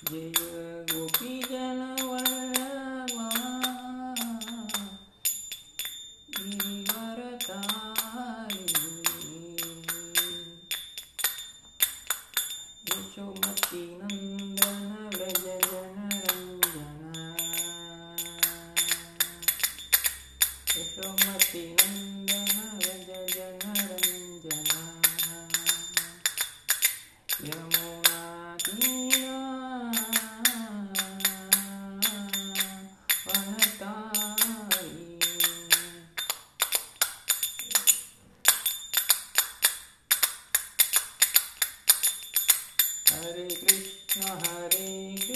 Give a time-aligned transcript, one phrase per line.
[0.00, 0.32] Jaya
[0.90, 1.80] Gopi Jan
[2.10, 3.28] వల్లవా
[43.18, 45.27] Hare Krishna Hare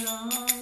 [0.00, 0.61] Ram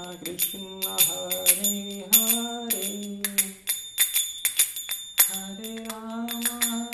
[0.00, 3.22] Krishna Hare Hare.
[5.30, 6.89] Hare Ram.